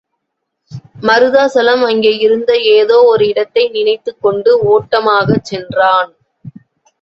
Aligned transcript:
மருதாசலம் 1.03 1.83
அங்கே 1.85 2.13
இருந்த 2.17 2.53
ஏதோ 2.71 2.97
ஒரு 3.03 3.27
இடத்தை 3.27 3.69
நினைத்துக்கொண்டு 3.69 4.53
ஓட்டமாகச் 4.71 5.45
சென்றான். 5.45 6.11